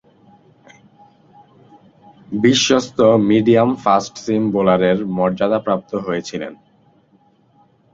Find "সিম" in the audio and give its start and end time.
4.25-4.43